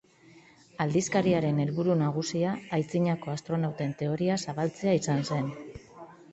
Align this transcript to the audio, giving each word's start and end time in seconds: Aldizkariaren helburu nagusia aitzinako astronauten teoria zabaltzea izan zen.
Aldizkariaren 0.85 1.59
helburu 1.65 1.97
nagusia 1.99 2.55
aitzinako 2.79 3.35
astronauten 3.37 3.95
teoria 4.03 4.41
zabaltzea 4.49 4.99
izan 5.05 5.25
zen. 5.33 5.57